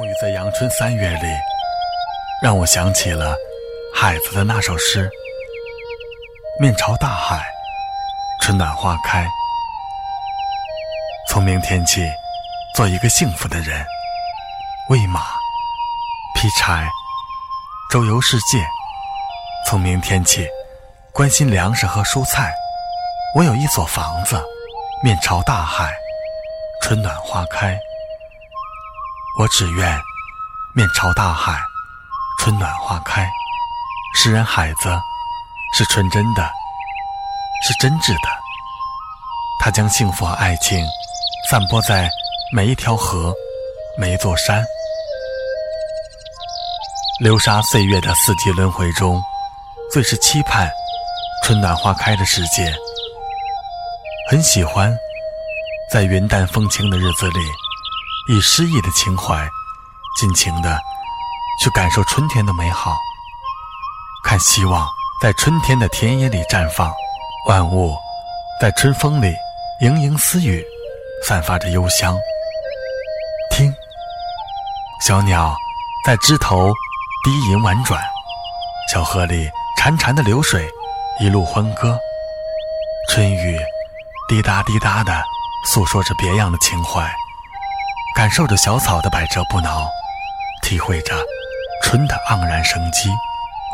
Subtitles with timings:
[0.00, 1.26] 沐浴在阳春三月里，
[2.42, 3.36] 让我想起了
[3.94, 5.10] 海子的那首诗
[6.58, 7.44] ：“面朝大海，
[8.40, 9.28] 春暖花开。”
[11.28, 12.00] 从明天起，
[12.74, 13.84] 做一个幸福的人，
[14.88, 15.20] 喂马，
[16.34, 16.88] 劈柴，
[17.90, 18.58] 周游世界。
[19.66, 20.48] 从明天起，
[21.12, 22.50] 关心粮食和蔬菜。
[23.36, 24.42] 我有一所房子，
[25.02, 25.92] 面朝大海，
[26.80, 27.78] 春暖花开。
[29.38, 29.98] 我只愿
[30.74, 31.58] 面朝大海，
[32.38, 33.30] 春暖花开。
[34.14, 35.00] 诗人海子
[35.72, 36.42] 是纯真的，
[37.62, 38.28] 是真挚的。
[39.62, 40.84] 他将幸福和爱情
[41.48, 42.10] 散播在
[42.52, 43.32] 每一条河、
[43.96, 44.64] 每一座山。
[47.20, 49.22] 流沙岁月的四季轮回中，
[49.92, 50.68] 最是期盼
[51.44, 52.74] 春暖花开的世界。
[54.28, 54.94] 很喜欢
[55.90, 57.59] 在云淡风轻的日子里。
[58.28, 59.48] 以诗意的情怀，
[60.18, 60.78] 尽情的
[61.62, 62.96] 去感受春天的美好，
[64.22, 64.86] 看希望
[65.22, 66.92] 在春天的田野里绽放，
[67.48, 67.96] 万物
[68.60, 69.34] 在春风里
[69.80, 70.64] 盈盈私语，
[71.26, 72.16] 散发着幽香。
[73.50, 73.74] 听，
[75.00, 75.56] 小鸟
[76.04, 76.72] 在枝头
[77.24, 78.00] 低吟婉转，
[78.92, 80.68] 小河里潺潺的流水
[81.18, 81.98] 一路欢歌，
[83.08, 83.58] 春雨
[84.28, 85.24] 滴答滴答的
[85.66, 87.10] 诉说着别样的情怀。
[88.14, 89.88] 感受着小草的百折不挠，
[90.62, 91.14] 体会着
[91.82, 93.10] 春的盎然生机。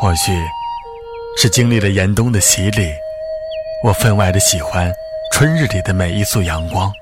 [0.00, 0.32] 或许
[1.38, 2.92] 是经历了严冬的洗礼，
[3.82, 4.92] 我分外的喜欢
[5.32, 6.92] 春日里的每一束阳光。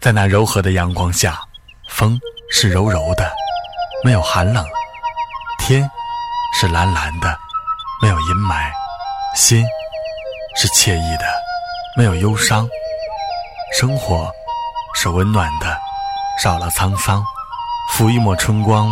[0.00, 1.40] 在那柔和的阳光下，
[1.88, 2.18] 风
[2.50, 3.30] 是柔柔的，
[4.04, 4.64] 没有寒冷；
[5.58, 5.90] 天
[6.58, 7.36] 是蓝蓝的，
[8.00, 8.70] 没有阴霾；
[9.34, 9.64] 心
[10.56, 11.24] 是惬意的，
[11.96, 12.66] 没有忧伤；
[13.78, 14.32] 生活
[14.94, 15.81] 是温暖的。
[16.42, 17.24] 少了沧桑，
[17.92, 18.90] 抚一抹春光，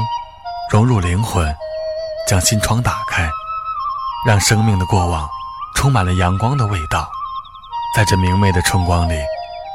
[0.71, 1.53] 融入灵魂，
[2.29, 3.29] 将心窗打开，
[4.25, 5.29] 让生命的过往
[5.75, 7.11] 充满了阳光的味道。
[7.97, 9.15] 在这明媚的春光里，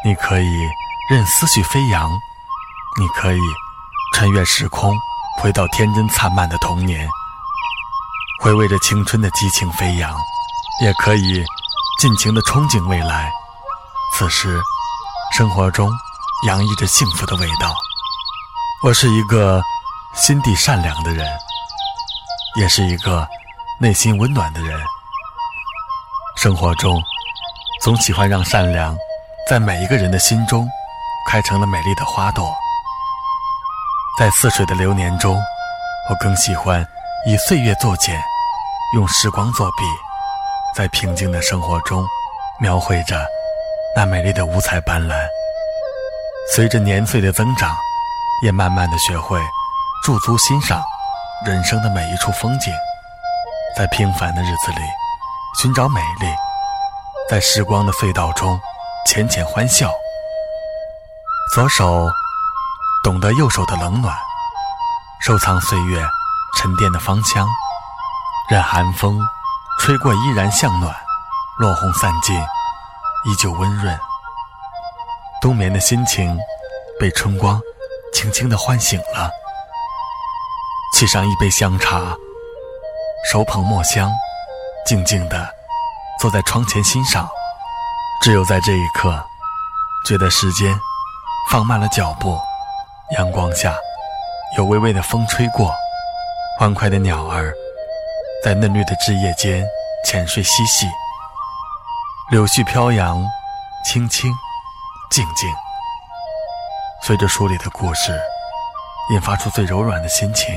[0.05, 0.69] 你可以
[1.09, 2.09] 任思绪飞扬，
[2.97, 3.41] 你可以
[4.13, 4.95] 穿越时空，
[5.41, 7.05] 回到天真灿烂的童年，
[8.41, 10.15] 回味着青春的激情飞扬，
[10.81, 11.43] 也可以
[11.99, 13.29] 尽情的憧憬未来。
[14.17, 14.61] 此时，
[15.33, 15.91] 生活中。
[16.45, 17.75] 洋溢着幸福的味道。
[18.83, 19.63] 我是一个
[20.13, 21.27] 心地善良的人，
[22.55, 23.27] 也是一个
[23.79, 24.79] 内心温暖的人。
[26.37, 27.01] 生活中，
[27.81, 28.95] 总喜欢让善良
[29.49, 30.67] 在每一个人的心中
[31.27, 32.55] 开成了美丽的花朵。
[34.19, 35.41] 在似水的流年中，
[36.11, 36.87] 我更喜欢
[37.25, 38.21] 以岁月作茧，
[38.93, 39.83] 用时光作笔，
[40.75, 42.05] 在平静的生活中
[42.59, 43.25] 描绘着
[43.95, 45.15] 那美丽的五彩斑斓。
[46.53, 47.75] 随着年岁的增长，
[48.43, 49.41] 也慢慢的学会
[50.03, 50.81] 驻足欣赏
[51.45, 52.71] 人生的每一处风景，
[53.75, 54.77] 在平凡的日子里
[55.59, 56.27] 寻找美丽，
[57.29, 58.59] 在时光的隧道中
[59.07, 59.91] 浅浅欢笑。
[61.53, 62.09] 左手
[63.03, 64.15] 懂得右手的冷暖，
[65.21, 66.05] 收藏岁月
[66.57, 67.47] 沉淀的芳香，
[68.49, 69.19] 任寒风
[69.79, 70.95] 吹过依然向暖，
[71.57, 72.39] 落红散尽
[73.25, 73.99] 依旧温润。
[75.45, 76.35] 冬眠的心情
[76.99, 77.61] 被春光
[78.11, 79.29] 轻轻地唤醒了，
[80.97, 82.17] 沏上一杯香茶，
[83.31, 84.11] 手捧墨香，
[84.87, 85.47] 静静地
[86.19, 87.29] 坐在窗前欣赏。
[88.23, 89.23] 只有在这一刻，
[90.07, 90.75] 觉得时间
[91.51, 92.39] 放慢了脚步。
[93.15, 93.75] 阳光下，
[94.57, 95.71] 有微微的风吹过，
[96.57, 97.53] 欢快的鸟儿
[98.43, 99.63] 在嫩绿的枝叶间
[100.07, 100.87] 浅睡嬉戏，
[102.31, 103.23] 柳絮飘扬，
[103.85, 104.33] 轻轻。
[105.09, 105.49] 静静，
[107.01, 108.19] 随着书里的故事，
[109.13, 110.53] 引发出最柔软的心情。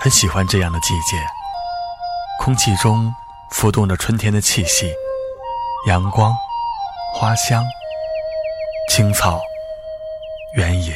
[0.00, 1.16] 很喜欢这样的季节，
[2.40, 3.12] 空气中
[3.50, 4.92] 浮动着春天的气息，
[5.88, 6.34] 阳光、
[7.14, 7.64] 花香、
[8.88, 9.40] 青草、
[10.56, 10.94] 原野。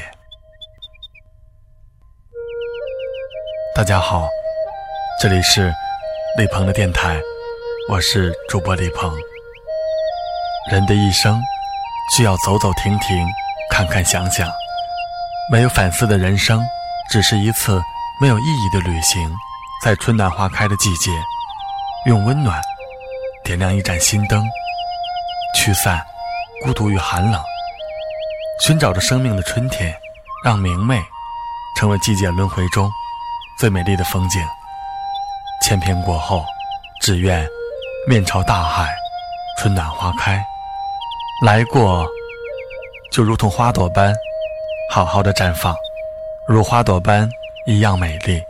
[3.74, 4.26] 大家好，
[5.20, 5.72] 这里是
[6.38, 7.20] 李鹏的电台，
[7.90, 9.14] 我是主播李鹏。
[10.70, 11.38] 人的一生。
[12.16, 13.26] 需要走走停停，
[13.70, 14.48] 看看想想，
[15.52, 16.66] 没有反思的人生，
[17.10, 17.80] 只是一次
[18.20, 19.34] 没有意义的旅行。
[19.84, 21.12] 在春暖花开的季节，
[22.06, 22.60] 用温暖
[23.44, 24.44] 点亮一盏心灯，
[25.54, 26.04] 驱散
[26.64, 27.40] 孤独与寒冷，
[28.64, 29.94] 寻找着生命的春天，
[30.44, 31.00] 让明媚
[31.76, 32.90] 成为季节轮回中
[33.60, 34.42] 最美丽的风景。
[35.62, 36.44] 千篇过后，
[37.00, 37.46] 只愿
[38.08, 38.92] 面朝大海，
[39.58, 40.44] 春暖花开。
[41.40, 42.04] 来过，
[43.12, 44.12] 就如同花朵般
[44.90, 45.72] 好好的绽放；
[46.48, 47.30] 如花朵般
[47.64, 48.42] 一样美丽。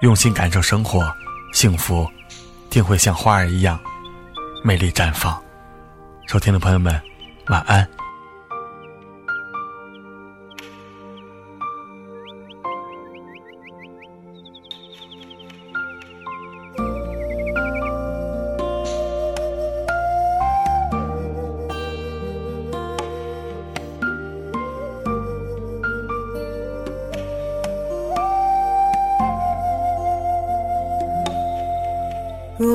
[0.00, 1.06] 用心感受生活，
[1.52, 2.08] 幸福
[2.70, 3.78] 定会像花儿一样
[4.64, 5.38] 美丽绽放。
[6.26, 6.98] 收听的朋友们，
[7.48, 7.86] 晚安。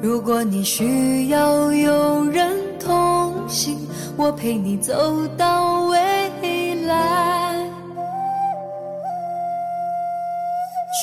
[0.00, 3.76] 如果你需要有人同行，
[4.16, 4.94] 我陪你走
[5.36, 7.68] 到未来。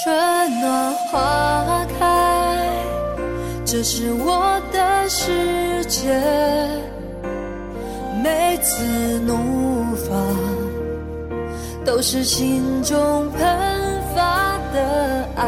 [0.03, 2.69] 春暖花开，
[3.65, 6.09] 这是我的世界。
[8.23, 10.15] 每次怒放，
[11.83, 13.41] 都是心中喷
[14.15, 15.43] 发的爱。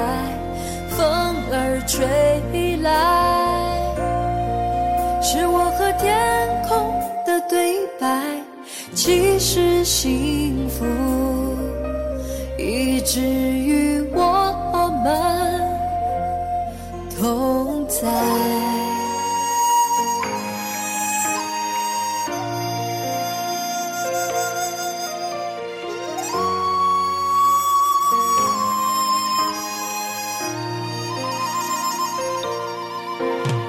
[0.90, 1.06] 风
[1.52, 3.17] 儿吹来，
[5.30, 6.18] 是我和天
[6.70, 6.94] 空
[7.26, 8.08] 的对白，
[8.96, 10.86] 其实幸福
[12.58, 14.24] 一直与我
[15.04, 15.12] 们
[17.20, 18.77] 同在。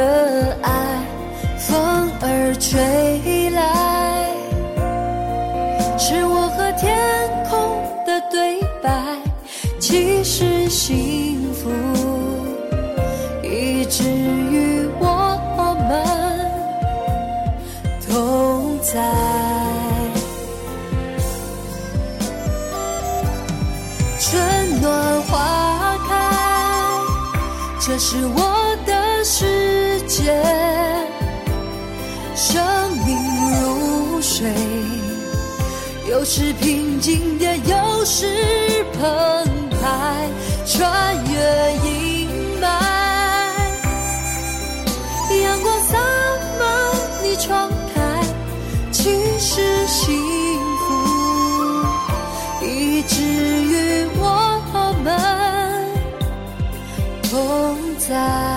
[0.00, 1.04] 的爱，
[1.58, 4.32] 风儿吹来，
[5.98, 6.96] 是我和天
[7.50, 8.88] 空的对白。
[9.78, 11.68] 其实幸福
[13.42, 15.04] 一直与我
[15.88, 15.90] 们
[18.08, 18.92] 同在。
[24.18, 26.10] 春暖花开，
[27.80, 28.40] 这是我
[32.42, 32.58] 生
[33.04, 33.18] 命
[33.50, 34.50] 如水，
[36.08, 38.26] 有时平静也，有时
[38.94, 39.46] 澎
[39.78, 40.26] 湃，
[40.64, 41.32] 穿越
[41.84, 42.26] 阴
[42.58, 42.64] 霾。
[45.42, 45.98] 阳光洒
[46.58, 46.64] 满
[47.22, 48.24] 你窗台，
[48.90, 49.02] 其
[49.38, 50.18] 实幸
[50.88, 50.94] 福
[52.64, 54.24] 一直与我
[55.04, 55.08] 们
[57.22, 58.49] 同在。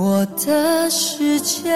[0.00, 1.74] 我的世界。